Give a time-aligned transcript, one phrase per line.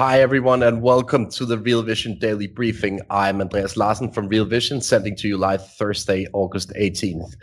[0.00, 3.02] Hi, everyone, and welcome to the Real Vision Daily Briefing.
[3.10, 7.36] I'm Andreas Larsen from Real Vision, sending to you live Thursday, August 18th.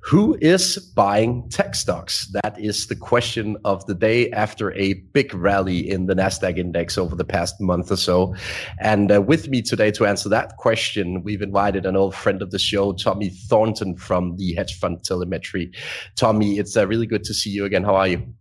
[0.00, 2.26] Who is buying tech stocks?
[2.42, 6.98] That is the question of the day after a big rally in the NASDAQ index
[6.98, 8.34] over the past month or so.
[8.80, 12.50] And uh, with me today to answer that question, we've invited an old friend of
[12.50, 15.70] the show, Tommy Thornton from the hedge fund Telemetry.
[16.16, 17.84] Tommy, it's uh, really good to see you again.
[17.84, 18.34] How are you?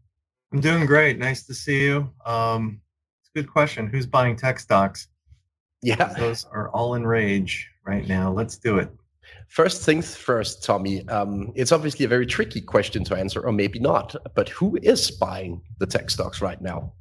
[0.51, 1.19] I'm doing great.
[1.19, 2.09] Nice to see you.
[2.25, 2.81] Um,
[3.35, 3.87] good question.
[3.87, 5.07] Who's buying tech stocks?
[5.81, 6.13] Yeah.
[6.17, 8.31] Those are all in rage right now.
[8.31, 8.89] Let's do it.
[9.47, 11.07] First things first, Tommy.
[11.09, 15.09] Um, it's obviously a very tricky question to answer, or maybe not, but who is
[15.11, 16.93] buying the tech stocks right now?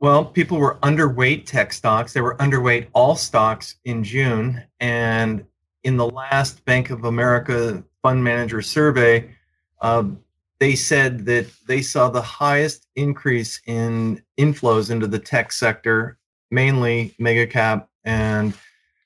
[0.00, 2.12] Well, people were underweight tech stocks.
[2.12, 4.62] They were underweight all stocks in June.
[4.80, 5.44] And
[5.84, 9.30] in the last Bank of America fund manager survey,
[9.82, 10.04] uh,
[10.60, 16.18] they said that they saw the highest increase in inflows into the tech sector,
[16.50, 17.88] mainly mega cap.
[18.04, 18.52] And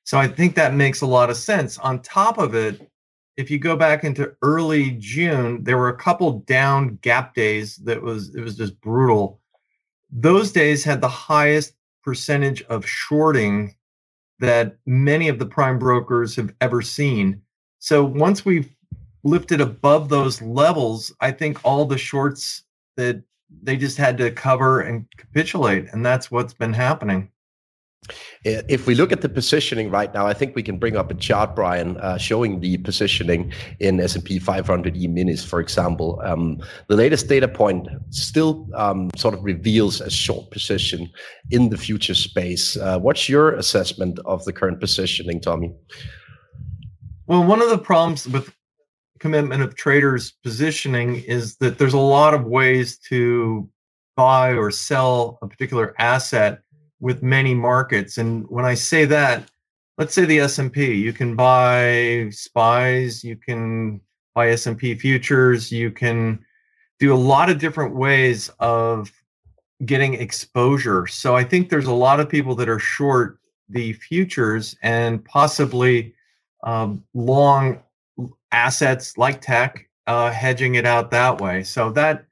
[0.02, 1.78] so I think that makes a lot of sense.
[1.78, 2.90] On top of it,
[3.36, 8.02] if you go back into early June, there were a couple down gap days that
[8.02, 9.40] was it was just brutal.
[10.10, 13.74] Those days had the highest percentage of shorting
[14.40, 17.40] that many of the prime brokers have ever seen.
[17.78, 18.73] So once we've
[19.24, 22.62] lifted above those levels, I think all the shorts
[22.96, 23.22] that
[23.62, 27.30] they just had to cover and capitulate, and that's what's been happening.
[28.44, 31.14] If we look at the positioning right now, I think we can bring up a
[31.14, 36.20] chart, Brian, uh, showing the positioning in S&P 500 E-minis, for example.
[36.22, 41.10] Um, the latest data point still um, sort of reveals a short position
[41.50, 42.76] in the future space.
[42.76, 45.72] Uh, what's your assessment of the current positioning, Tommy?
[47.26, 48.54] Well, one of the problems with
[49.18, 53.68] commitment of traders positioning is that there's a lot of ways to
[54.16, 56.60] buy or sell a particular asset
[57.00, 58.18] with many markets.
[58.18, 59.50] And when i say that
[59.98, 64.00] let's say the s&p you can buy spies you can
[64.34, 66.44] buy s&p futures you can
[66.98, 69.12] do a lot of different ways of
[69.84, 71.06] getting exposure.
[71.06, 73.38] So i think there's a lot of people that are short
[73.68, 76.14] the futures and possibly
[76.64, 77.82] um, long
[78.54, 81.64] assets like tech, uh, hedging it out that way.
[81.64, 82.24] So that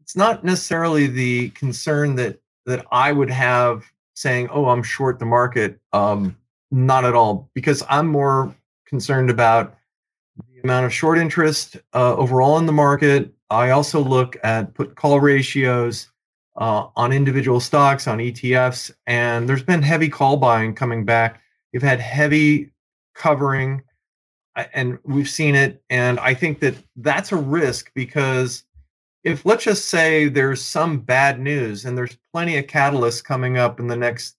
[0.00, 5.26] it's not necessarily the concern that that I would have saying, "Oh, I'm short the
[5.26, 6.36] market." Um,
[6.70, 8.54] not at all, because I'm more
[8.86, 9.76] concerned about
[10.54, 13.32] the amount of short interest uh, overall in the market.
[13.50, 16.08] I also look at put call ratios
[16.56, 21.40] uh, on individual stocks, on ETFs, and there's been heavy call buying coming back.
[21.72, 22.70] You've had heavy
[23.14, 23.82] covering
[24.74, 28.64] and we've seen it and i think that that's a risk because
[29.22, 33.78] if let's just say there's some bad news and there's plenty of catalysts coming up
[33.80, 34.36] in the next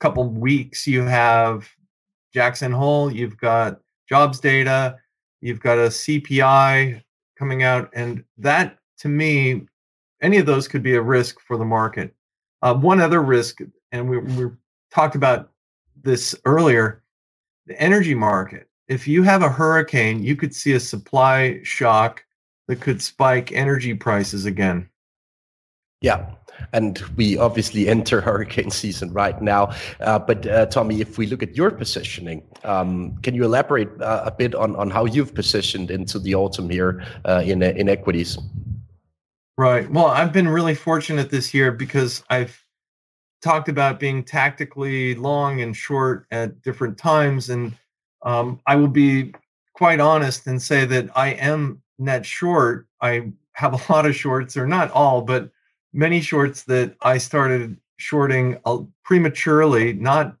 [0.00, 1.68] couple weeks you have
[2.32, 4.98] jackson hole you've got jobs data
[5.40, 7.02] you've got a cpi
[7.38, 9.66] coming out and that to me
[10.22, 12.14] any of those could be a risk for the market.
[12.62, 13.60] Uh, one other risk
[13.92, 14.50] and we, we
[14.90, 15.50] talked about
[16.02, 17.02] this earlier
[17.66, 22.24] the energy market if you have a hurricane, you could see a supply shock
[22.68, 24.88] that could spike energy prices again.
[26.00, 26.30] Yeah.
[26.72, 29.72] And we obviously enter hurricane season right now.
[30.00, 34.22] Uh, but uh, Tommy, if we look at your positioning, um, can you elaborate uh,
[34.24, 38.38] a bit on, on how you've positioned into the autumn here uh, in in equities?
[39.58, 39.90] Right.
[39.90, 42.62] Well, I've been really fortunate this year because I've
[43.40, 47.48] talked about being tactically long and short at different times.
[47.48, 47.72] And
[48.26, 49.32] um, I will be
[49.72, 52.86] quite honest and say that I am net short.
[53.00, 55.50] I have a lot of shorts, or not all, but
[55.94, 58.58] many shorts that I started shorting
[59.04, 60.36] prematurely, not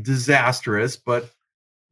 [0.00, 1.30] disastrous, but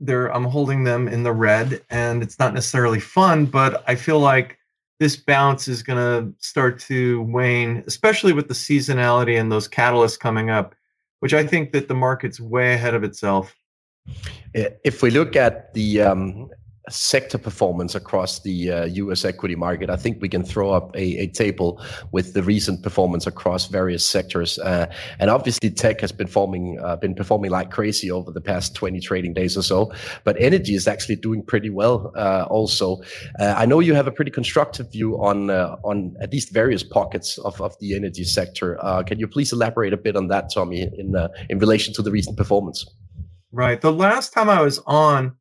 [0.08, 4.58] I'm holding them in the red and it's not necessarily fun, but I feel like
[4.98, 10.18] this bounce is going to start to wane, especially with the seasonality and those catalysts
[10.18, 10.74] coming up,
[11.20, 13.54] which I think that the market's way ahead of itself.
[14.54, 16.50] If we look at the um,
[16.90, 21.18] sector performance across the uh, US equity market, I think we can throw up a,
[21.18, 24.58] a table with the recent performance across various sectors.
[24.58, 28.74] Uh, and obviously, tech has been forming, uh, been performing like crazy over the past
[28.74, 29.92] 20 trading days or so.
[30.24, 33.00] But energy is actually doing pretty well uh, also.
[33.38, 36.82] Uh, I know you have a pretty constructive view on uh, on at least various
[36.82, 38.78] pockets of, of the energy sector.
[39.06, 41.14] can you please elaborate a bit on that, Tommy, in
[41.48, 42.84] in relation to the recent performance?
[43.52, 43.80] Right.
[43.80, 45.36] The last time I was on,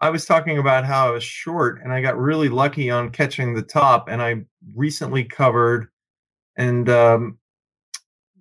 [0.00, 3.54] I was talking about how I was short and I got really lucky on catching
[3.54, 4.08] the top.
[4.08, 4.44] And I
[4.74, 5.86] recently covered
[6.56, 7.38] and um,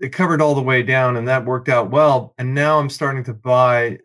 [0.02, 2.34] it covered all the way down and that worked out well.
[2.40, 4.00] And now I'm starting to buy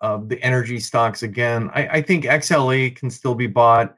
[0.00, 1.70] uh, the energy stocks again.
[1.74, 3.96] I, I think XLE can still be bought.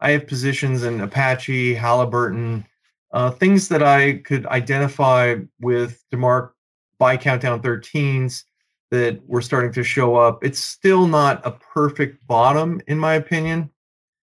[0.00, 2.64] I have positions in Apache, Halliburton,
[3.12, 6.50] uh, things that I could identify with DeMark
[6.98, 8.44] buy countdown 13s
[8.90, 10.44] that were starting to show up.
[10.44, 13.70] It's still not a perfect bottom, in my opinion,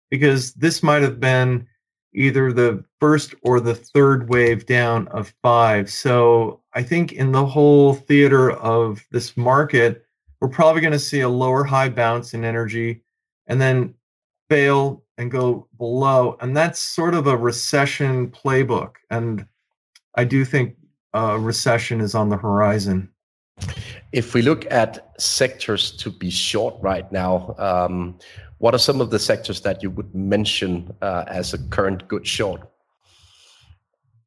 [0.09, 1.67] because this might have been
[2.13, 5.89] either the first or the third wave down of five.
[5.89, 10.05] So I think in the whole theater of this market,
[10.41, 13.03] we're probably going to see a lower high bounce in energy
[13.47, 13.93] and then
[14.49, 16.37] fail and go below.
[16.41, 18.95] And that's sort of a recession playbook.
[19.09, 19.45] And
[20.15, 20.75] I do think
[21.13, 23.09] a recession is on the horizon.
[24.11, 28.17] If we look at sectors to be short right now, um,
[28.57, 32.25] what are some of the sectors that you would mention uh, as a current good
[32.25, 32.61] short?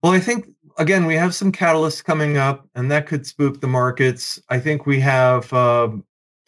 [0.02, 0.48] Well, I think
[0.78, 4.40] again we have some catalysts coming up, and that could spook the markets.
[4.48, 5.90] I think we have uh,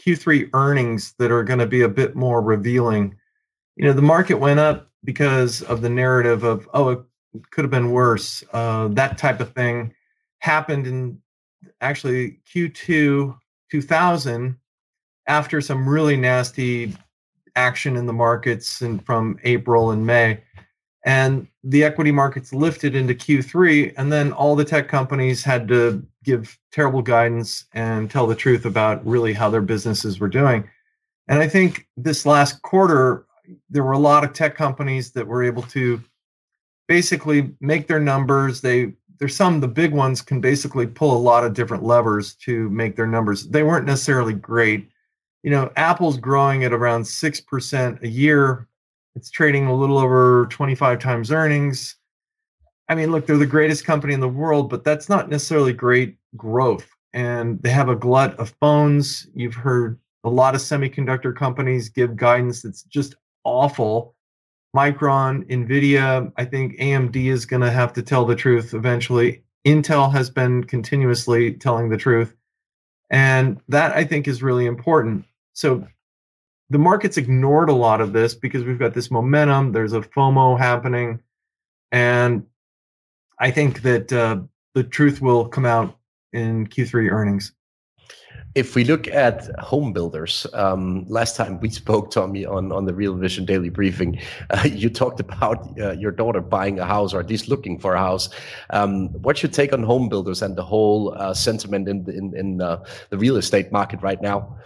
[0.01, 3.17] Q3 earnings that are going to be a bit more revealing.
[3.77, 7.01] You know, the market went up because of the narrative of oh, it
[7.51, 8.45] could have been worse.
[8.53, 9.93] Uh, that type of thing
[10.39, 11.21] happened in
[11.81, 13.39] actually Q2
[13.71, 14.57] 2000
[15.27, 16.97] after some really nasty
[17.57, 20.41] action in the markets and from April and May.
[21.05, 26.05] And the equity markets lifted into Q3, and then all the tech companies had to
[26.23, 30.69] give terrible guidance and tell the truth about really how their businesses were doing.
[31.29, 33.27] And I think this last quarter,
[33.69, 36.03] there were a lot of tech companies that were able to
[36.89, 38.63] basically make their numbers.
[38.63, 42.69] They there's some the big ones can basically pull a lot of different levers to
[42.71, 43.47] make their numbers.
[43.47, 44.89] They weren't necessarily great.
[45.43, 48.67] You know, Apple's growing at around 6% a year.
[49.15, 51.97] It's trading a little over 25 times earnings.
[52.89, 56.17] I mean, look, they're the greatest company in the world, but that's not necessarily great
[56.37, 56.87] growth.
[57.13, 59.29] And they have a glut of phones.
[59.35, 63.15] You've heard a lot of semiconductor companies give guidance that's just
[63.45, 64.14] awful
[64.75, 69.43] Micron, Nvidia, I think AMD is going to have to tell the truth eventually.
[69.65, 72.35] Intel has been continuously telling the truth.
[73.11, 75.25] And that I think is really important.
[75.53, 75.87] So
[76.71, 80.59] the market's ignored a lot of this because we've got this momentum, there's a FOMO
[80.59, 81.21] happening.
[81.93, 82.47] And
[83.39, 84.41] I think that uh,
[84.75, 85.97] the truth will come out
[86.33, 87.53] in Q3 earnings.
[88.55, 92.95] If we look at home builders, um, last time we spoke, Tommy, on, on the
[92.95, 94.21] Real Vision Daily Briefing,
[94.51, 97.95] uh, you talked about uh, your daughter buying a house or at least looking for
[97.95, 98.29] a house.
[98.71, 102.61] Um, what's your take on home builders and the whole uh, sentiment in, in, in
[102.61, 104.57] uh, the real estate market right now?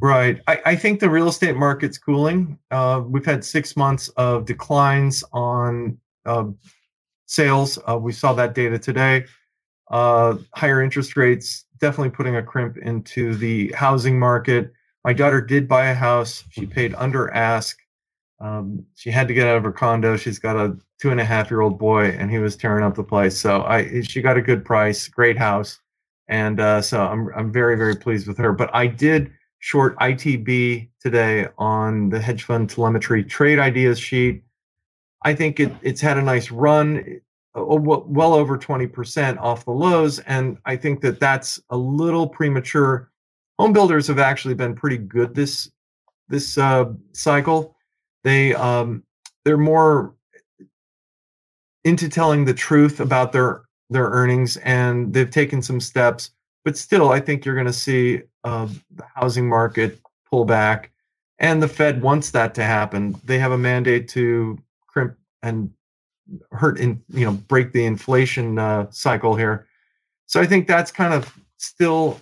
[0.00, 0.40] Right.
[0.46, 2.58] I, I think the real estate market's cooling.
[2.70, 6.44] Uh, we've had six months of declines on uh,
[7.24, 7.78] sales.
[8.00, 9.24] we saw that data today.
[9.90, 14.72] higher interest rates definitely putting a crimp into the housing market.
[15.04, 16.44] My daughter did buy a house.
[16.50, 17.78] She paid under ask.
[18.40, 20.16] Um, she had to get out of her condo.
[20.16, 22.94] She's got a two and a half year old boy, and he was tearing up
[22.94, 23.38] the place.
[23.38, 25.80] So I, she got a good price, great house,
[26.28, 28.52] and uh, so I'm I'm very very pleased with her.
[28.52, 34.42] But I did short ITB today on the hedge fund telemetry trade ideas sheet.
[35.22, 37.20] I think it, it's had a nice run
[37.64, 40.18] well over 20% off the lows.
[40.20, 43.10] And I think that that's a little premature.
[43.58, 45.70] Home builders have actually been pretty good this
[46.28, 47.76] this uh, cycle.
[48.24, 49.04] They um,
[49.44, 50.14] they're more
[51.84, 56.32] into telling the truth about their their earnings, and they've taken some steps.
[56.64, 60.90] But still, I think you're going to see uh, the housing market pull back,
[61.38, 63.14] and the Fed wants that to happen.
[63.24, 64.58] They have a mandate to
[64.88, 65.70] crimp and
[66.52, 69.66] hurt in you know break the inflation uh, cycle here.
[70.26, 72.20] So I think that's kind of still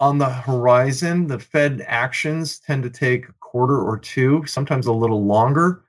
[0.00, 1.28] on the horizon.
[1.28, 5.82] The Fed actions tend to take a quarter or two, sometimes a little longer,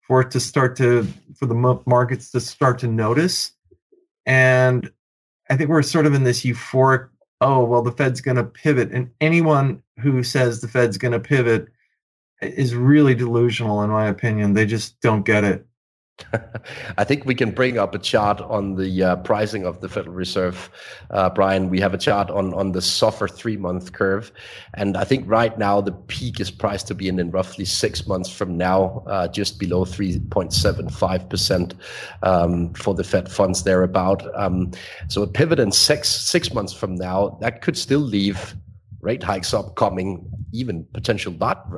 [0.00, 3.52] for it to start to for the markets to start to notice.
[4.26, 4.90] And
[5.48, 7.08] I think we're sort of in this euphoric.
[7.40, 11.20] Oh well, the Fed's going to pivot, and anyone who says the Fed's going to
[11.20, 11.68] pivot
[12.40, 14.54] is really delusional, in my opinion.
[14.54, 15.66] They just don't get it.
[16.98, 20.14] I think we can bring up a chart on the uh, pricing of the Federal
[20.14, 20.70] Reserve,
[21.10, 21.70] uh, Brian.
[21.70, 24.32] We have a chart on on the SOFR three month curve,
[24.74, 28.06] and I think right now the peak is priced to be in in roughly six
[28.06, 31.74] months from now, uh, just below three point seven five percent
[32.22, 34.22] um, for the Fed funds thereabout.
[34.38, 34.70] Um,
[35.08, 38.54] so a pivot in six six months from now that could still leave
[39.02, 41.34] rate hikes upcoming, even potential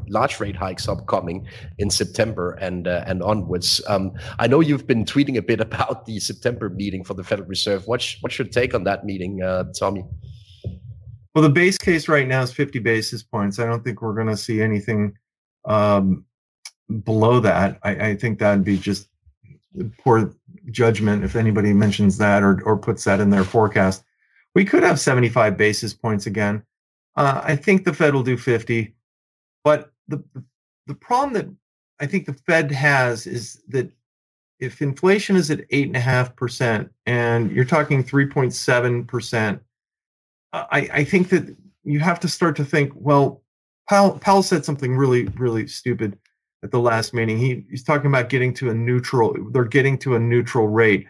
[0.09, 1.47] large rate hikes upcoming
[1.79, 3.81] in September and uh, and onwards.
[3.89, 7.49] Um, I know you've been tweeting a bit about the September meeting for the Federal
[7.49, 7.87] Reserve.
[7.87, 10.05] What's what's your take on that meeting, uh, Tommy?
[11.35, 13.59] Well, the base case right now is 50 basis points.
[13.59, 15.17] I don't think we're going to see anything
[15.65, 16.25] um,
[17.03, 17.79] below that.
[17.83, 19.09] I, I think that'd be just
[19.99, 20.33] poor
[20.71, 24.05] judgment if anybody mentions that or or puts that in their forecast.
[24.55, 26.63] We could have 75 basis points again.
[27.17, 28.95] Uh, I think the Fed will do 50,
[29.63, 30.23] but the
[30.87, 31.49] the problem that
[32.01, 33.91] I think the Fed has is that
[34.59, 39.63] if inflation is at eight and a half percent and you're talking 3.7 percent,
[40.53, 42.93] I, I think that you have to start to think.
[42.95, 43.43] Well,
[43.89, 46.19] Powell, Powell said something really really stupid
[46.63, 47.39] at the last meeting.
[47.39, 49.37] He he's talking about getting to a neutral.
[49.53, 51.07] They're getting to a neutral rate.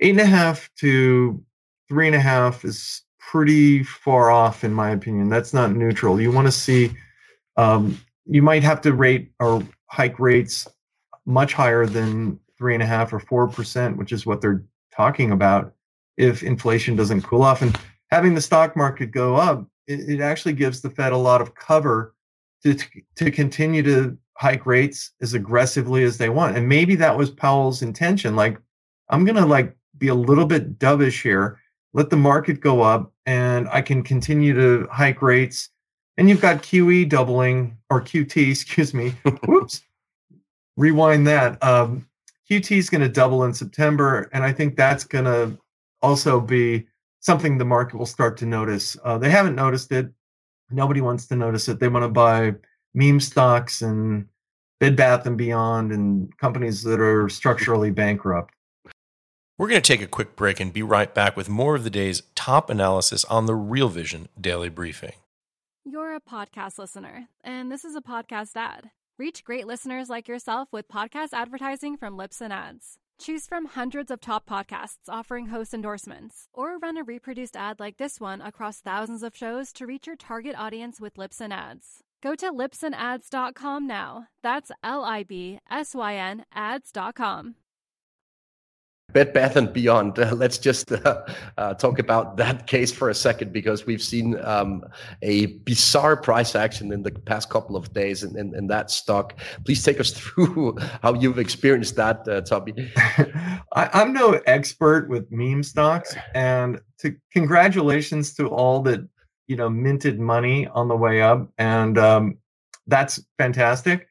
[0.00, 1.42] Eight and a half to
[1.88, 5.28] three and a half is pretty far off, in my opinion.
[5.28, 6.18] That's not neutral.
[6.18, 6.96] You want to see,
[7.58, 10.66] um, you might have to rate or hike rates
[11.26, 15.30] much higher than three and a half or four percent, which is what they're talking
[15.30, 15.74] about
[16.16, 17.60] if inflation doesn't cool off.
[17.60, 17.78] And
[18.10, 21.54] having the stock market go up, it, it actually gives the Fed a lot of
[21.54, 22.14] cover
[22.62, 22.74] to,
[23.16, 26.56] to continue to hike rates as aggressively as they want.
[26.56, 28.36] And maybe that was Powell's intention.
[28.36, 28.58] Like,
[29.10, 31.58] I'm gonna like be a little bit dovish here
[31.92, 35.68] let the market go up and I can continue to hike rates.
[36.16, 39.10] And you've got QE doubling or QT, excuse me.
[39.46, 39.82] Whoops.
[40.78, 41.62] Rewind that.
[41.62, 42.08] Um,
[42.50, 44.30] QT is going to double in September.
[44.32, 45.58] And I think that's going to
[46.00, 46.86] also be
[47.20, 48.96] something the market will start to notice.
[49.04, 50.10] Uh, they haven't noticed it.
[50.70, 51.80] Nobody wants to notice it.
[51.80, 52.54] They want to buy
[52.94, 54.26] meme stocks and
[54.80, 58.54] Bed Bath and Beyond and companies that are structurally bankrupt.
[59.58, 61.90] We're going to take a quick break and be right back with more of the
[61.90, 65.14] day's top analysis on the Real Vision Daily Briefing.
[65.84, 68.90] You're a podcast listener, and this is a podcast ad.
[69.18, 72.98] Reach great listeners like yourself with podcast advertising from Libsyn Ads.
[73.18, 77.96] Choose from hundreds of top podcasts offering host endorsements, or run a reproduced ad like
[77.96, 82.04] this one across thousands of shows to reach your target audience with Libsyn Ads.
[82.22, 84.28] Go to libsynads.com now.
[84.40, 87.56] That's L I B S Y N ads.com.
[89.14, 90.18] Bed Bath and Beyond.
[90.18, 91.22] Uh, let's just uh,
[91.56, 94.84] uh, talk about that case for a second because we've seen um,
[95.22, 99.32] a bizarre price action in the past couple of days in, in, in that stock.
[99.64, 102.74] Please take us through how you've experienced that, uh, Tommy.
[103.72, 109.08] I, am no expert with meme stocks, and to congratulations to all that
[109.46, 112.36] you know minted money on the way up, and um,
[112.86, 114.07] that's fantastic.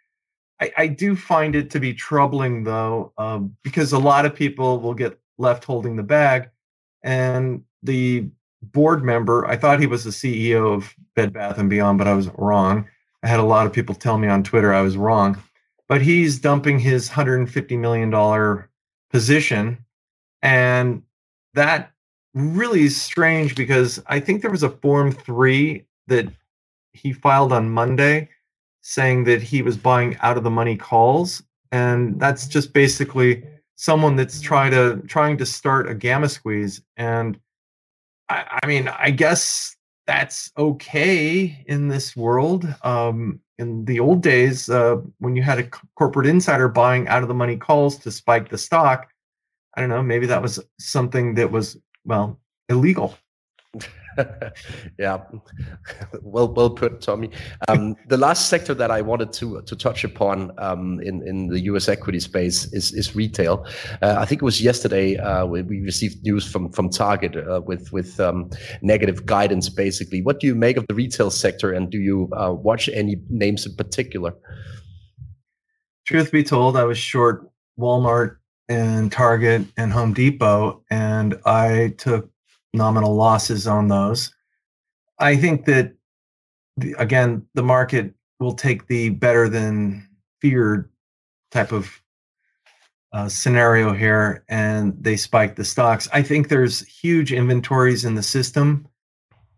[0.59, 4.79] I, I do find it to be troubling though, um, because a lot of people
[4.79, 6.49] will get left holding the bag,
[7.03, 8.27] and the
[8.61, 9.45] board member.
[9.45, 12.87] I thought he was the CEO of Bed Bath and Beyond, but I was wrong.
[13.23, 15.41] I had a lot of people tell me on Twitter I was wrong,
[15.87, 18.69] but he's dumping his 150 million dollar
[19.11, 19.85] position,
[20.41, 21.03] and
[21.53, 21.91] that
[22.33, 26.27] really is strange because I think there was a Form Three that
[26.93, 28.29] he filed on Monday
[28.87, 33.43] saying that he was buying out of the money calls and that's just basically
[33.75, 37.37] someone that's trying to trying to start a gamma squeeze and
[38.29, 39.75] i, I mean i guess
[40.05, 42.65] that's okay in this world.
[42.81, 47.27] Um, in the old days uh, when you had a corporate insider buying out of
[47.27, 49.09] the money calls to spike the stock
[49.75, 51.75] i don't know maybe that was something that was
[52.05, 52.39] well
[52.69, 53.17] illegal
[54.99, 55.21] yeah,
[56.21, 57.29] well, well put, Tommy.
[57.67, 61.59] Um, the last sector that I wanted to to touch upon um, in in the
[61.71, 61.87] U.S.
[61.87, 63.65] equity space is is retail.
[64.01, 67.91] Uh, I think it was yesterday uh, we, received news from from Target uh, with
[67.91, 68.49] with um,
[68.81, 69.69] negative guidance.
[69.69, 73.17] Basically, what do you make of the retail sector, and do you uh, watch any
[73.29, 74.33] names in particular?
[76.05, 78.37] Truth be told, I was short Walmart
[78.69, 82.29] and Target and Home Depot, and I took
[82.77, 84.33] nominal losses on those.
[85.19, 85.93] I think that
[86.77, 90.07] the, again, the market will take the better than
[90.41, 90.89] feared
[91.51, 92.01] type of
[93.13, 96.07] uh, scenario here, and they spike the stocks.
[96.13, 98.87] I think there's huge inventories in the system,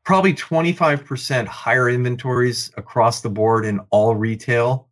[0.06, 4.88] probably 25% higher inventories across the board in all retail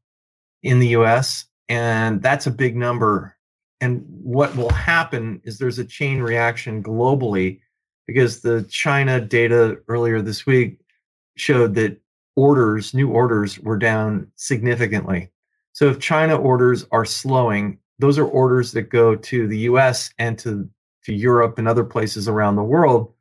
[0.63, 1.45] in the US.
[1.69, 3.35] And that's a big number.
[3.79, 7.59] And what will happen is there's a chain reaction globally
[8.07, 10.79] because the China data earlier this week
[11.35, 12.01] showed that
[12.35, 15.29] orders, new orders, were down significantly.
[15.73, 20.39] So if China orders are slowing, those are orders that go to the US and
[20.39, 20.67] to,
[21.03, 23.13] to Europe and other places around the world.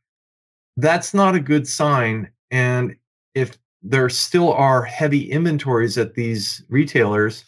[0.77, 2.31] That's not a good sign.
[2.51, 2.97] And
[3.35, 7.45] if there still are heavy inventories at these retailers,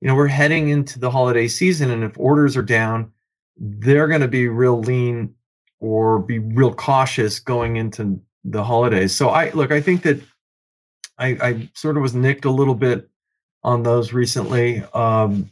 [0.00, 3.12] you know, we're heading into the holiday season, and if orders are down,
[3.56, 5.34] they're going to be real lean
[5.80, 9.14] or be real cautious going into the holidays.
[9.14, 10.20] So I look, I think that
[11.18, 13.08] I, I sort of was nicked a little bit
[13.62, 15.50] on those recently, um,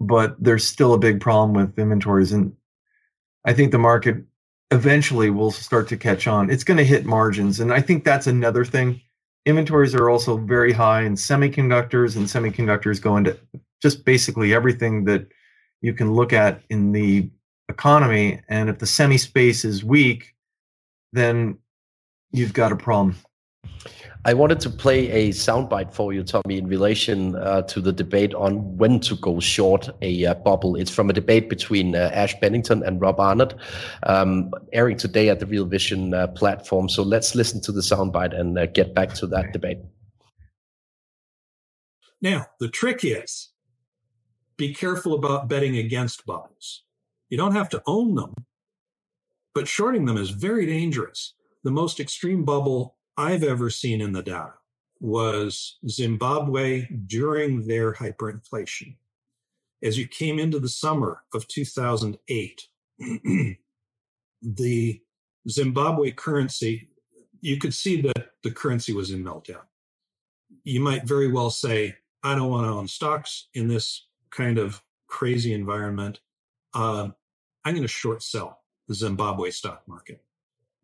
[0.00, 2.54] but there's still a big problem with inventories, and
[3.44, 4.16] I think the market
[4.70, 6.48] eventually will start to catch on.
[6.48, 9.00] It's going to hit margins, and I think that's another thing.
[9.44, 13.38] Inventories are also very high in semiconductors, and semiconductors go into
[13.82, 15.26] just basically everything that
[15.82, 17.28] you can look at in the
[17.68, 18.40] economy.
[18.48, 20.34] And if the semi space is weak,
[21.12, 21.58] then
[22.30, 23.16] you've got a problem.
[24.24, 28.34] I wanted to play a soundbite for you, Tommy, in relation uh, to the debate
[28.34, 30.76] on when to go short a uh, bubble.
[30.76, 33.54] It's from a debate between uh, Ash Bennington and Rob Arnott,
[34.04, 36.88] um, airing today at the Real Vision uh, platform.
[36.88, 39.78] So let's listen to the soundbite and uh, get back to that debate.
[42.20, 43.48] Now, the trick is
[44.56, 46.84] be careful about betting against bubbles.
[47.32, 48.34] You don't have to own them,
[49.54, 51.32] but shorting them is very dangerous.
[51.64, 54.52] The most extreme bubble I've ever seen in the data
[55.00, 58.96] was Zimbabwe during their hyperinflation.
[59.82, 62.68] As you came into the summer of 2008,
[64.42, 65.00] the
[65.48, 66.90] Zimbabwe currency,
[67.40, 69.64] you could see that the currency was in meltdown.
[70.64, 74.82] You might very well say, I don't want to own stocks in this kind of
[75.08, 76.20] crazy environment.
[76.74, 77.08] Uh,
[77.64, 80.22] I'm going to short sell the Zimbabwe stock market.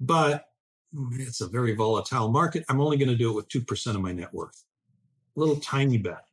[0.00, 0.46] But
[1.12, 2.64] it's a very volatile market.
[2.68, 4.64] I'm only going to do it with 2% of my net worth.
[5.36, 6.24] A little tiny bet.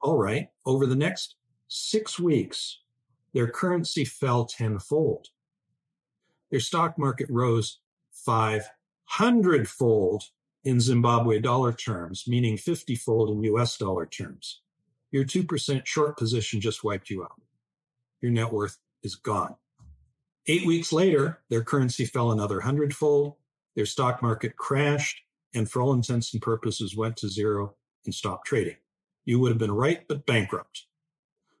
[0.00, 0.48] All right.
[0.64, 1.36] Over the next
[1.68, 2.80] six weeks,
[3.34, 5.28] their currency fell tenfold.
[6.50, 7.78] Their stock market rose
[8.12, 10.24] 500 fold
[10.64, 14.62] in Zimbabwe dollar terms, meaning 50 fold in US dollar terms.
[15.10, 17.40] Your 2% short position just wiped you out.
[18.20, 19.56] Your net worth is gone.
[20.46, 23.34] Eight weeks later, their currency fell another hundredfold,
[23.76, 25.20] their stock market crashed,
[25.54, 28.76] and for all intents and purposes went to zero and stopped trading.
[29.24, 30.86] You would have been right, but bankrupt.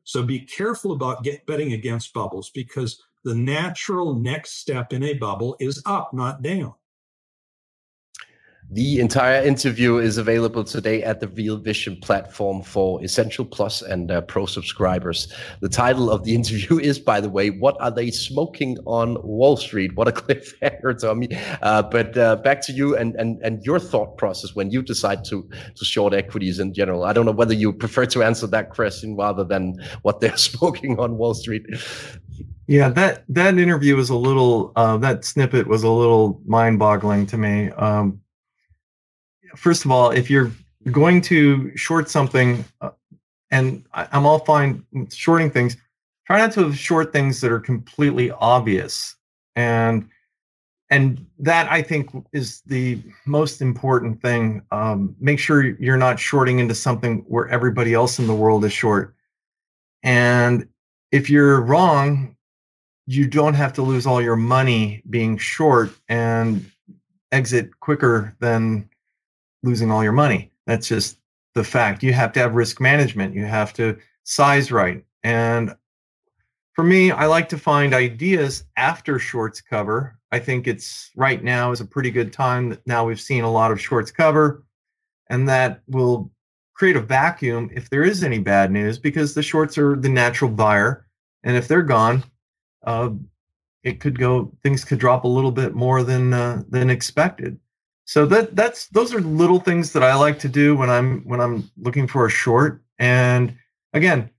[0.04, 5.14] So be careful about get, betting against bubbles because the natural next step in a
[5.14, 6.74] bubble is up, not down.
[8.72, 14.12] The entire interview is available today at the Real Vision platform for Essential Plus and
[14.12, 15.26] uh, Pro subscribers.
[15.60, 19.56] The title of the interview is, by the way, What Are They Smoking on Wall
[19.56, 19.96] Street?
[19.96, 21.28] What a cliffhanger, Tommy.
[21.62, 25.24] Uh, but uh, back to you and, and, and your thought process when you decide
[25.24, 27.02] to, to short equities in general.
[27.02, 30.96] I don't know whether you prefer to answer that question rather than what they're smoking
[31.00, 31.66] on Wall Street.
[32.68, 37.36] Yeah, that that interview was a little uh, that snippet was a little mind-boggling to
[37.36, 37.70] me.
[37.70, 38.20] Um,
[39.56, 40.52] first of all, if you're
[40.90, 42.90] going to short something, uh,
[43.50, 45.76] and I, am all fine shorting things,
[46.26, 49.16] try not to short things that are completely obvious.
[49.56, 50.08] And
[50.92, 54.62] and that I think is the most important thing.
[54.72, 58.72] Um, make sure you're not shorting into something where everybody else in the world is
[58.72, 59.14] short.
[60.02, 60.68] And
[61.12, 62.36] if you're wrong,
[63.06, 66.68] you don't have to lose all your money being short and
[67.30, 68.89] exit quicker than
[69.62, 70.50] losing all your money.
[70.66, 71.18] That's just
[71.54, 72.02] the fact.
[72.02, 73.34] You have to have risk management.
[73.34, 75.04] You have to size right.
[75.22, 75.74] And
[76.74, 80.18] for me, I like to find ideas after shorts cover.
[80.32, 82.78] I think it's right now is a pretty good time.
[82.86, 84.64] Now we've seen a lot of shorts cover,
[85.28, 86.30] and that will
[86.74, 90.50] create a vacuum if there is any bad news because the shorts are the natural
[90.50, 91.06] buyer,
[91.42, 92.24] and if they're gone,
[92.84, 93.10] uh,
[93.82, 97.58] it could go things could drop a little bit more than uh, than expected.
[98.10, 101.40] So that that's those are little things that I like to do when I'm when
[101.40, 102.82] I'm looking for a short.
[102.98, 103.56] And
[103.92, 104.30] again,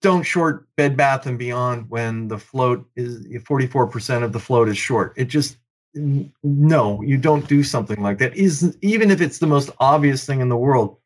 [0.00, 4.78] don't short Bed Bath and Beyond when the float is 44% of the float is
[4.78, 5.12] short.
[5.18, 5.58] It just
[5.92, 8.34] no, you don't do something like that.
[8.34, 10.96] Is even if it's the most obvious thing in the world,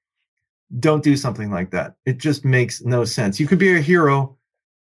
[0.78, 1.96] don't do something like that.
[2.06, 3.40] It just makes no sense.
[3.40, 4.36] You could be a hero,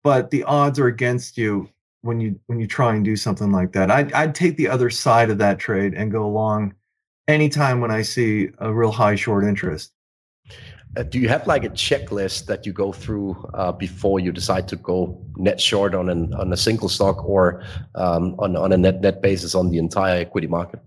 [0.04, 1.68] but the odds are against you
[2.04, 3.89] when you when you try and do something like that.
[3.89, 6.76] I'd, I'd take the other side of that trade and go along
[7.28, 9.92] anytime when I see a real high short interest.
[10.96, 14.68] Uh, do you have like a checklist that you go through uh, before you decide
[14.68, 17.63] to go net short on an on a single stock or
[17.96, 20.82] um, on on a net net basis on the entire equity market?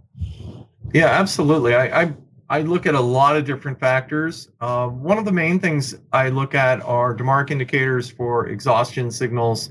[0.93, 1.75] Yeah, absolutely.
[1.75, 2.15] I, I
[2.49, 4.51] I look at a lot of different factors.
[4.61, 9.71] Uh, one of the main things I look at are DeMark indicators for exhaustion signals.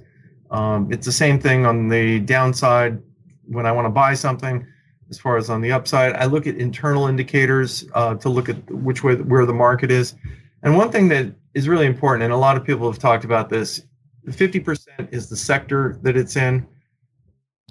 [0.52, 3.02] Um, it's the same thing on the downside
[3.48, 4.66] when I want to buy something.
[5.10, 8.70] As far as on the upside, I look at internal indicators uh, to look at
[8.72, 10.16] which way where the market is.
[10.64, 13.50] And one thing that is really important, and a lot of people have talked about
[13.50, 13.84] this,
[14.28, 16.66] 50% is the sector that it's in,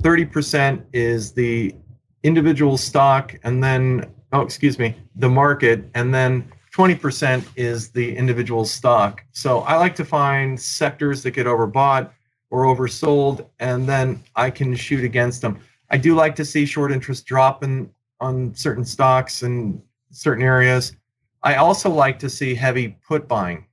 [0.02, 1.74] 30% is the
[2.22, 8.64] individual stock, and then oh, excuse me, the market, and then 20% is the individual
[8.64, 9.24] stock.
[9.32, 12.10] So I like to find sectors that get overbought
[12.54, 15.58] or oversold, and then I can shoot against them.
[15.90, 17.90] I do like to see short interest drop in,
[18.20, 20.94] on certain stocks and certain areas.
[21.42, 23.66] I also like to see heavy put buying,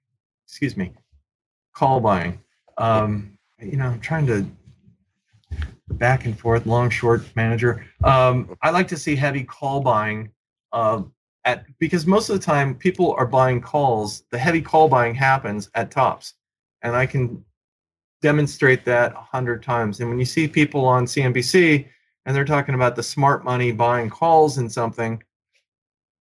[0.48, 0.94] excuse me,
[1.76, 2.42] call buying.
[2.80, 4.48] Um, you know, I'm trying to
[5.92, 7.86] back and forth, long short manager.
[8.04, 10.32] Um, I like to see heavy call buying
[10.72, 11.04] uh,
[11.46, 14.24] at because most of the time people are buying calls.
[14.32, 16.34] The heavy call buying happens at tops,
[16.82, 17.46] and I can
[18.22, 20.00] demonstrate that a hundred times.
[20.00, 21.88] And when you see people on CNBC
[22.26, 25.22] and they're talking about the smart money buying calls and something,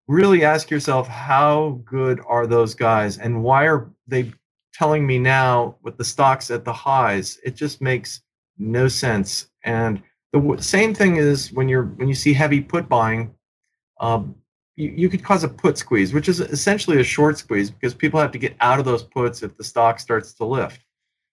[0.09, 4.33] really ask yourself how good are those guys and why are they
[4.73, 7.39] telling me now with the stocks at the highs?
[7.45, 8.23] It just makes
[8.59, 9.49] no sense.
[9.65, 13.35] And the same thing is when you're when you see heavy put buying
[14.01, 14.35] um,
[14.77, 18.19] you, you could cause a put squeeze, which is essentially a short squeeze because people
[18.19, 20.81] have to get out of those puts if the stock starts to lift.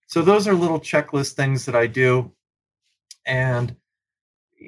[0.08, 2.32] So those are little checklist things that I do,
[3.26, 3.76] and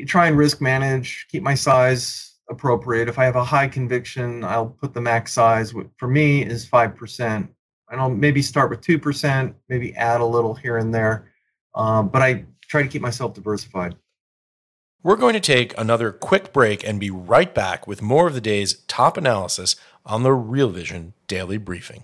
[0.06, 3.08] try and risk manage, keep my size appropriate.
[3.08, 5.74] If I have a high conviction, I'll put the max size.
[5.98, 7.50] For me, is five percent.
[7.92, 11.32] And I'll maybe start with two percent, maybe add a little here and there,
[11.74, 13.96] um, but I try to keep myself diversified.
[15.02, 18.42] We're going to take another quick break and be right back with more of the
[18.42, 19.76] day's top analysis
[20.06, 22.04] on the Real Vision Daily Briefing.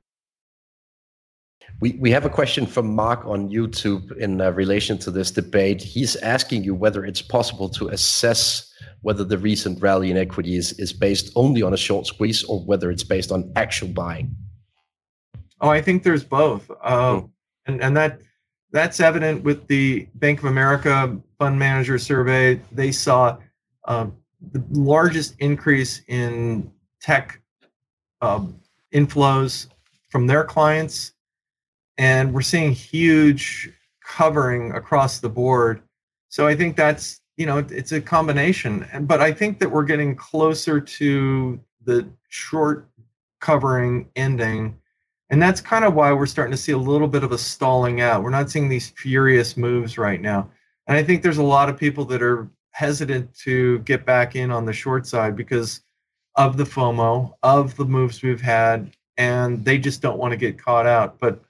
[1.79, 5.81] We, we have a question from Mark on YouTube in uh, relation to this debate.
[5.81, 8.71] He's asking you whether it's possible to assess
[9.01, 12.91] whether the recent rally in equities is based only on a short squeeze or whether
[12.91, 14.35] it's based on actual buying.
[15.59, 17.21] Oh, I think there's both, uh,
[17.65, 18.21] and and that
[18.71, 22.59] that's evident with the Bank of America fund manager survey.
[22.71, 23.37] They saw
[23.85, 24.07] uh,
[24.51, 27.41] the largest increase in tech
[28.21, 28.45] uh,
[28.93, 29.67] inflows
[30.09, 31.13] from their clients
[32.01, 33.71] and we're seeing huge
[34.03, 35.83] covering across the board.
[36.29, 40.15] So I think that's you know it's a combination, but I think that we're getting
[40.15, 42.89] closer to the short
[43.39, 44.77] covering ending.
[45.29, 48.01] And that's kind of why we're starting to see a little bit of a stalling
[48.01, 48.23] out.
[48.23, 50.49] We're not seeing these furious moves right now.
[50.87, 54.51] And I think there's a lot of people that are hesitant to get back in
[54.51, 55.81] on the short side because
[56.35, 60.57] of the FOMO, of the moves we've had, and they just don't want to get
[60.57, 61.17] caught out.
[61.19, 61.41] But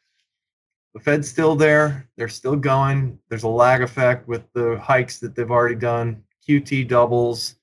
[0.94, 2.10] the Fed's still there.
[2.18, 3.18] They're still going.
[3.30, 6.24] There's a lag effect with the hikes that they've already done.
[6.48, 7.56] QT doubles.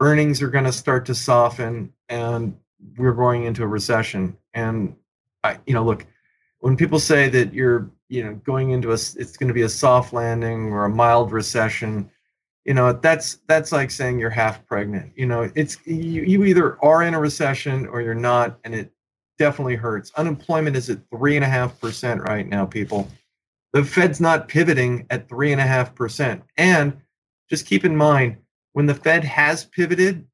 [0.00, 2.56] Earnings are going to start to soften, and
[2.98, 4.36] we're going into a recession.
[4.52, 4.94] And
[5.42, 6.06] I, you know, look,
[6.58, 9.68] when people say that you're, you know, going into a, it's going to be a
[9.68, 12.10] soft landing or a mild recession,
[12.66, 15.12] you know, that's that's like saying you're half pregnant.
[15.16, 18.92] You know, it's you, you either are in a recession or you're not, and it
[19.38, 20.12] definitely hurts.
[20.16, 23.08] Unemployment is at three and a half percent right now, people.
[23.72, 26.42] The Fed's not pivoting at three and a half percent.
[26.56, 27.00] And
[27.50, 28.38] just keep in mind,
[28.72, 30.26] when the Fed has pivoted,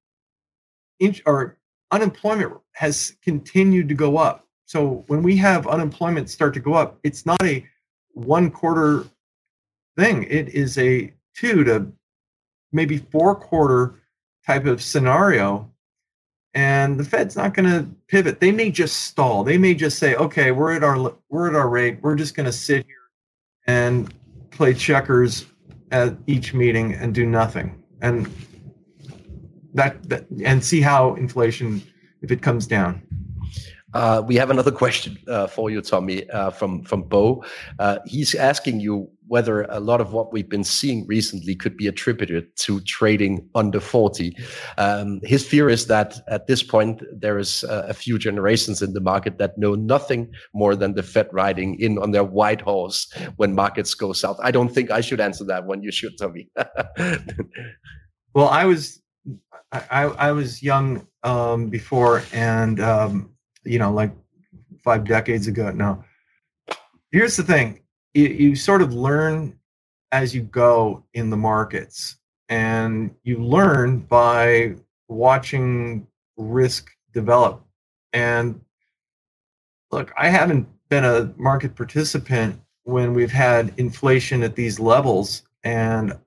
[1.27, 1.59] or
[1.91, 4.47] unemployment has continued to go up.
[4.67, 7.67] So when we have unemployment start to go up, it's not a
[8.15, 9.07] one quarter
[9.97, 10.25] thing.
[10.25, 11.93] It is a two to
[12.73, 14.01] maybe four quarter
[14.47, 15.71] type of scenario.
[16.55, 18.41] And the Fed's not going to pivot.
[18.41, 19.43] They may just stall.
[19.43, 21.99] They may just say, "Okay, we're at our we're at our rate.
[22.03, 22.97] We're just going to sit here
[23.67, 24.12] and
[24.51, 25.47] play checkers
[25.91, 28.31] at each meeting and do nothing." And
[29.75, 31.83] that, that and see how inflation
[32.21, 33.03] if it comes down.
[33.95, 37.45] Uh, we have another question uh, for you, Tommy, uh, from from Bo.
[37.79, 41.87] Uh, he's asking you whether a lot of what we've been seeing recently could be
[41.87, 44.37] attributed to trading under 40.
[44.77, 49.01] Um, his fear is that at this point there is a few generations in the
[49.01, 53.55] market that know nothing more than the Fed riding in on their white horse when
[53.55, 54.38] markets go south.
[54.42, 55.83] I don't think I should answer that one.
[55.83, 56.51] You should, Tommy.
[58.35, 59.01] well, I was
[59.73, 63.33] I, I was young um, before, and um,
[63.64, 64.12] you know, like
[64.85, 66.05] five decades ago now.
[67.11, 67.82] Here's the thing:
[68.14, 69.59] you, you sort of learn
[70.12, 72.16] as you go in the markets,
[72.48, 74.75] and you learn by
[75.09, 77.64] watching risk develop.
[78.12, 78.61] And
[79.90, 86.18] look, I haven't been a market participant when we've had inflation at these levels, and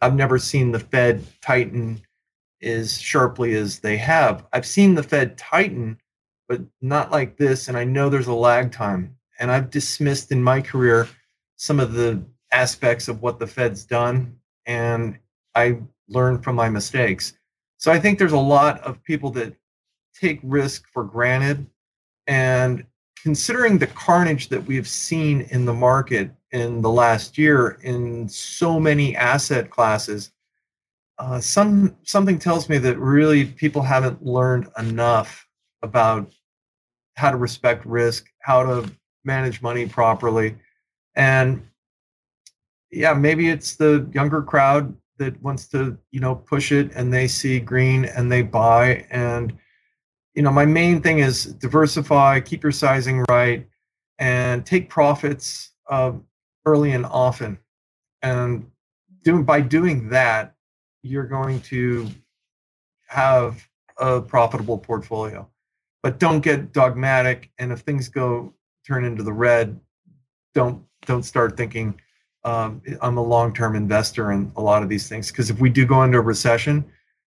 [0.00, 2.00] I've never seen the Fed tighten
[2.62, 4.46] as sharply as they have.
[4.52, 5.98] I've seen the Fed tighten,
[6.48, 7.68] but not like this.
[7.68, 9.16] And I know there's a lag time.
[9.38, 11.08] And I've dismissed in my career
[11.56, 14.36] some of the aspects of what the Fed's done.
[14.66, 15.18] And
[15.54, 17.34] I learned from my mistakes.
[17.78, 19.54] So I think there's a lot of people that
[20.18, 21.66] take risk for granted.
[22.26, 22.84] And
[23.22, 28.28] considering the carnage that we have seen in the market in the last year in
[28.28, 30.30] so many asset classes,
[31.18, 35.46] uh, some something tells me that really people haven't learned enough
[35.82, 36.30] about
[37.16, 38.90] how to respect risk, how to
[39.24, 40.56] manage money properly,
[41.16, 41.66] and
[42.90, 47.28] yeah, maybe it's the younger crowd that wants to you know push it and they
[47.28, 49.56] see green and they buy and
[50.34, 53.66] you know my main thing is diversify keep your sizing right
[54.18, 56.12] and take profits uh,
[56.66, 57.56] early and often
[58.22, 58.68] and
[59.22, 60.54] doing by doing that
[61.04, 62.08] you're going to
[63.06, 65.48] have a profitable portfolio.
[66.02, 67.50] But don't get dogmatic.
[67.58, 68.52] And if things go
[68.86, 69.78] turn into the red,
[70.54, 72.00] don't don't start thinking
[72.44, 75.30] um, I'm a long-term investor in a lot of these things.
[75.30, 76.84] Because if we do go into a recession,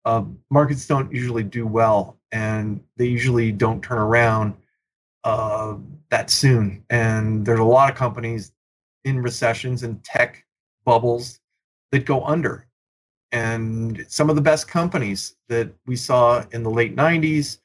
[0.06, 4.56] uh, markets don't usually do well, and they usually don't turn around
[5.24, 5.76] uh,
[6.10, 6.84] that soon.
[6.90, 8.52] And there's a lot of companies
[9.04, 10.46] in recessions and tech
[10.86, 11.40] bubbles
[11.92, 12.68] that go under
[13.32, 17.60] and some of the best companies that we saw in the late 90s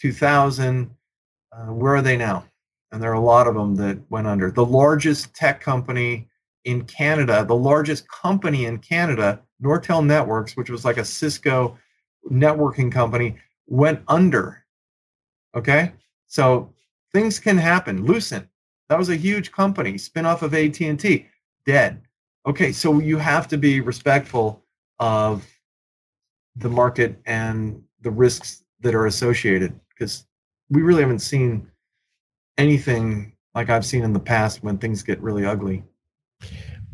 [0.00, 0.90] 2000
[1.52, 2.44] uh, where are they now
[2.92, 4.50] and there are a lot of them that went under.
[4.50, 6.28] The largest tech company
[6.64, 11.76] in canada the largest company in canada nortel networks which was like a cisco
[12.30, 14.64] networking company went under.
[15.54, 15.92] Okay?
[16.28, 16.72] So
[17.12, 18.04] things can happen.
[18.04, 18.46] Lucent
[18.88, 21.26] that was a huge company spinoff of at&t
[21.66, 22.00] dead.
[22.46, 24.62] Okay so you have to be respectful
[24.98, 25.44] of
[26.56, 30.26] the market and the risks that are associated because
[30.70, 31.66] we really haven't seen
[32.58, 35.82] anything like I've seen in the past when things get really ugly.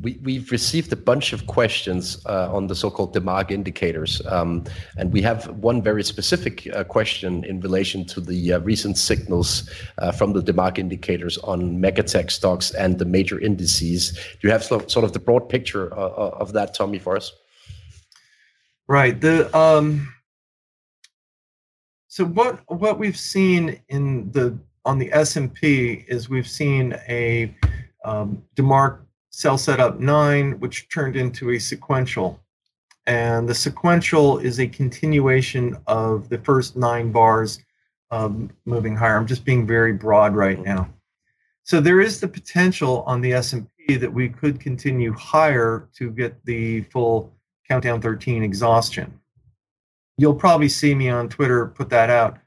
[0.01, 4.63] We, we've received a bunch of questions uh, on the so-called DeMark indicators, um,
[4.97, 9.69] and we have one very specific uh, question in relation to the uh, recent signals
[9.99, 14.13] uh, from the DeMark indicators on megatech stocks and the major indices.
[14.13, 17.33] Do you have sort of the broad picture uh, uh, of that, Tommy, for us?
[18.89, 19.21] Right.
[19.21, 20.15] The um
[22.09, 27.55] so what what we've seen in the on the S&P is we've seen a
[28.07, 32.41] um, DeMark sell setup 9 which turned into a sequential
[33.07, 37.61] and the sequential is a continuation of the first 9 bars
[38.11, 39.19] um, moving higher.
[39.19, 40.89] I'm just being very broad right now.
[41.65, 46.43] So there is the potential on the S&P that we could continue higher to get
[46.47, 47.31] the full
[47.69, 49.21] Countdown 13 exhaustion.
[50.17, 52.39] You'll probably see me on Twitter put that out.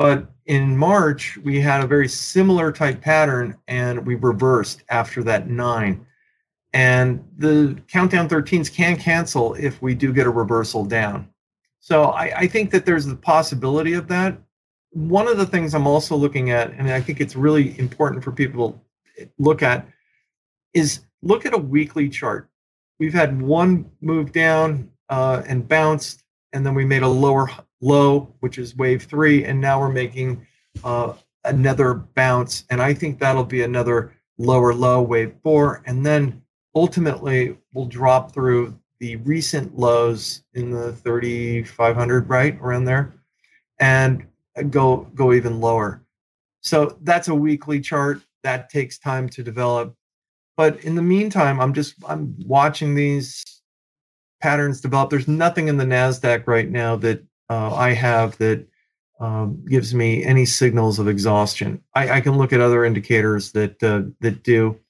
[0.00, 5.50] But in March, we had a very similar type pattern and we reversed after that
[5.50, 6.06] nine.
[6.72, 11.28] And the Countdown 13s can cancel if we do get a reversal down.
[11.80, 14.38] So I, I think that there's the possibility of that.
[14.92, 18.32] one of the things I'm also looking at, and I think it's really important for
[18.32, 18.82] people
[19.18, 19.86] to look at,
[20.72, 22.48] is look at a weekly chart.
[22.98, 27.50] We've had one move down uh, and bounced, and then we made a lower
[27.80, 30.46] low, which is wave three, and now we're making
[30.84, 31.14] uh,
[31.44, 32.64] another bounce.
[32.70, 36.42] And I think that'll be another lower low, wave four, and then
[36.74, 43.14] ultimately we'll drop through the recent lows in the 3500 right around there
[43.78, 44.26] and
[44.68, 46.04] go go even lower.
[46.60, 49.94] So that's a weekly chart that takes time to develop.
[50.56, 53.42] But in the meantime i'm just i'm watching these
[54.40, 55.10] patterns develop.
[55.10, 58.66] There's nothing in the nasdaq right now that uh, i have that
[59.20, 63.82] um, gives me any signals of exhaustion I, I, can look at other indicators that
[63.82, 64.80] uh, that do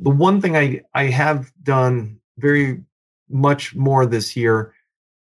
[0.00, 2.80] the one thing i i have done very
[3.28, 4.72] much more this year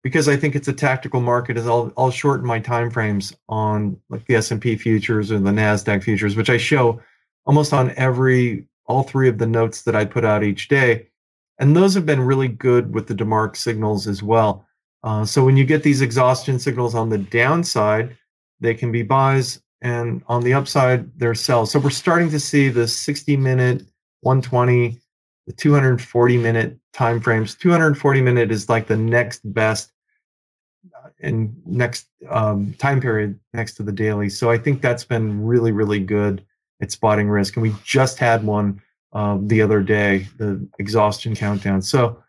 [0.02, 1.56] because I think it's a tactical market.
[1.56, 5.38] Is I'll I'll shorten my time frames on like the S and P futures or
[5.38, 7.00] the Nasdaq futures, which I show
[7.46, 11.08] almost on every all three of the notes that I put out each day,
[11.58, 14.66] and those have been really good with the Demark signals as well.
[15.02, 18.16] Uh, so when you get these exhaustion signals on the downside,
[18.60, 21.72] they can be buys, and on the upside, they're sells.
[21.72, 23.82] So we're starting to see the 60 minute,
[24.20, 25.00] 120,
[25.46, 29.92] the 240 minute time frames 240 minute is like the next best
[30.96, 34.28] uh, and next um, time period next to the daily.
[34.28, 36.44] So i think that's been really really good
[36.80, 37.56] at spotting risk.
[37.56, 38.80] And we just had one
[39.12, 41.82] um, the other day the exhaustion countdown.
[41.82, 42.22] So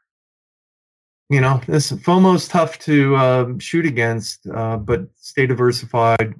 [1.33, 6.35] you know this fomo is tough to uh, shoot against uh, but stay diversified.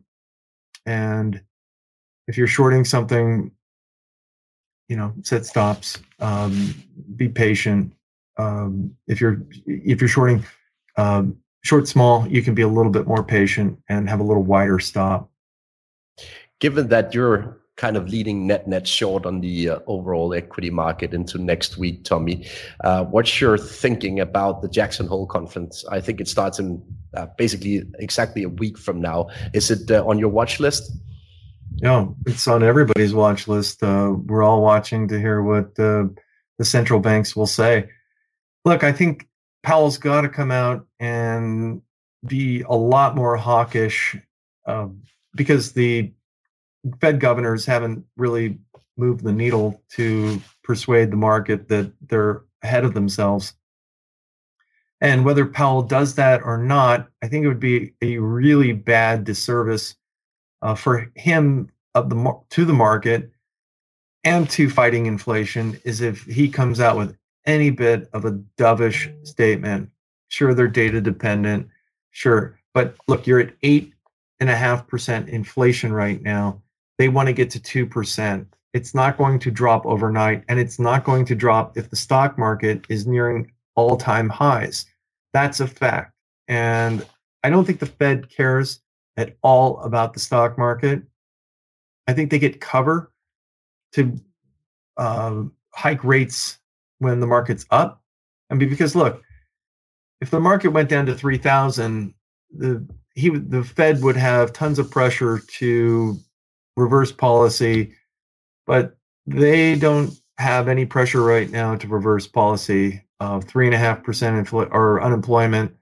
[0.86, 1.41] And
[2.27, 3.51] if you're shorting something
[4.88, 6.75] you know set stops um,
[7.15, 7.93] be patient.
[8.38, 10.45] Um, if you're if you're shorting
[10.97, 14.43] um, short small you can be a little bit more patient and have a little
[14.43, 15.32] wider stop.
[16.60, 21.13] Given that you're kind of leading net net short on the uh, overall equity market
[21.13, 22.47] into next week tommy
[22.83, 26.81] uh, what's your thinking about the jackson hole conference i think it starts in
[27.15, 30.91] uh, basically exactly a week from now is it uh, on your watch list
[31.77, 33.83] yeah, it's on everybody's watch list.
[33.83, 36.05] Uh, we're all watching to hear what uh,
[36.57, 37.89] the central banks will say.
[38.65, 39.27] Look, I think
[39.63, 41.81] Powell's got to come out and
[42.25, 44.15] be a lot more hawkish
[44.65, 44.88] uh,
[45.36, 46.13] because the
[46.99, 48.59] Fed governors haven't really
[48.97, 53.53] moved the needle to persuade the market that they're ahead of themselves.
[55.01, 59.25] And whether Powell does that or not, I think it would be a really bad
[59.25, 59.95] disservice
[60.61, 63.29] uh, for him of the to the market
[64.23, 69.11] and to fighting inflation is if he comes out with any bit of a dovish
[69.27, 69.89] statement.
[70.29, 71.67] Sure, they're data dependent.
[72.11, 73.93] Sure, but look, you're at eight
[74.39, 76.62] and a half percent inflation right now.
[76.97, 78.47] They want to get to two percent.
[78.73, 82.38] It's not going to drop overnight, and it's not going to drop if the stock
[82.38, 84.86] market is nearing all-time highs.
[85.32, 86.13] That's a fact,
[86.47, 87.06] and
[87.43, 88.82] I don't think the Fed cares
[89.17, 91.03] at all about the stock market.
[92.08, 93.12] I think they get cover
[93.93, 94.19] to
[94.97, 96.58] uh, hike rates
[96.99, 98.01] when the market's up.
[98.49, 99.21] I mean, because look,
[100.21, 102.13] if the market went down to three thousand,
[102.51, 106.17] the he the Fed would have tons of pressure to
[106.75, 107.93] reverse policy,
[108.65, 113.77] but they don't have any pressure right now to reverse policy of three and a
[113.77, 115.75] half percent or unemployment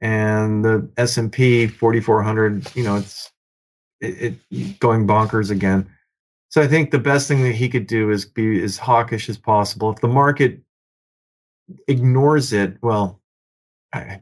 [0.00, 3.32] and the S&P 4400 you know it's
[4.00, 5.88] it, it, going bonkers again.
[6.48, 9.38] So i think the best thing that he could do is be as hawkish as
[9.38, 9.90] possible.
[9.90, 10.60] If the market
[11.88, 13.20] ignores it well
[13.92, 14.20] I,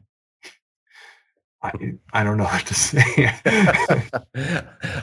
[1.65, 3.33] I, I don't know what to say.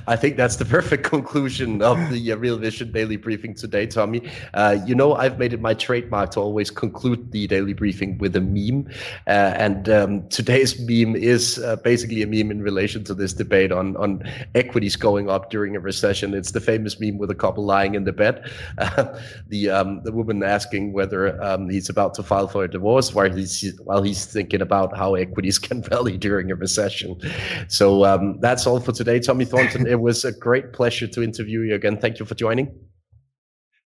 [0.06, 4.30] I think that's the perfect conclusion of the uh, Real Vision daily briefing today, Tommy.
[4.54, 8.36] Uh, you know, I've made it my trademark to always conclude the daily briefing with
[8.36, 8.88] a meme.
[9.26, 13.72] Uh, and um, today's meme is uh, basically a meme in relation to this debate
[13.72, 14.22] on, on
[14.54, 16.34] equities going up during a recession.
[16.34, 18.50] It's the famous meme with a couple lying in the bed.
[19.48, 23.32] the, um, the woman asking whether um, he's about to file for a divorce while
[23.32, 27.20] he's, while he's thinking about how equities can rally during a recession.
[27.68, 29.86] So um, that's all for today, Tommy Thornton.
[29.86, 31.98] it was a great pleasure to interview you again.
[31.98, 32.72] Thank you for joining.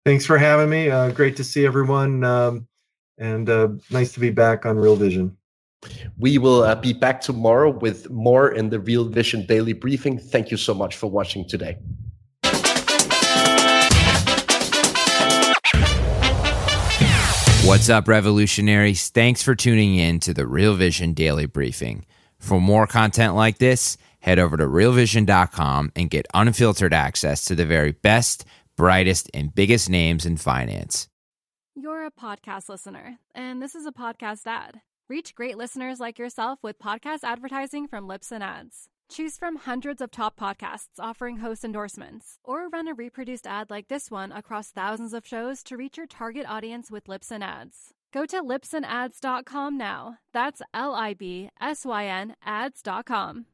[0.04, 0.90] Thanks for having me.
[0.90, 2.66] Uh, great to see everyone, um,
[3.16, 5.36] and uh, nice to be back on Real Vision.
[6.18, 10.18] We will uh, be back tomorrow with more in the Real Vision Daily Briefing.
[10.18, 11.78] Thank you so much for watching today.
[17.64, 19.08] What's up, revolutionaries?
[19.08, 22.04] Thanks for tuning in to the Real Vision Daily Briefing.
[22.44, 27.64] For more content like this, head over to realvision.com and get unfiltered access to the
[27.64, 28.44] very best,
[28.76, 31.08] brightest, and biggest names in finance.
[31.74, 34.82] You're a podcast listener, and this is a podcast ad.
[35.08, 38.90] Reach great listeners like yourself with podcast advertising from Libsyn Ads.
[39.10, 43.88] Choose from hundreds of top podcasts offering host endorsements, or run a reproduced ad like
[43.88, 47.93] this one across thousands of shows to reach your target audience with Libsyn Ads.
[48.14, 50.18] Go to libsynads.com now.
[50.32, 53.46] That's L I B S Y N ads.com.